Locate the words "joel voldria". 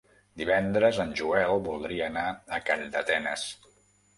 1.19-2.07